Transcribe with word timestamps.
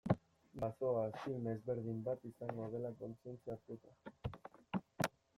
Bazoaz, 0.61 1.17
film 1.25 1.49
ezberdin 1.51 1.99
bat 2.07 2.25
izango 2.29 2.69
dela 2.75 2.91
kontzientzia 3.01 3.57
hartuta. 3.57 5.13